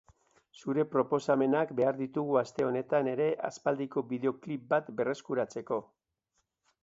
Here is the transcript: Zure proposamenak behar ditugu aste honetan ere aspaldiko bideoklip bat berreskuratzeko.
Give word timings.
Zure 0.61 0.83
proposamenak 0.93 1.73
behar 1.79 1.99
ditugu 1.99 2.39
aste 2.41 2.65
honetan 2.69 3.11
ere 3.13 3.27
aspaldiko 3.51 4.05
bideoklip 4.13 4.63
bat 4.71 4.89
berreskuratzeko. 5.01 5.79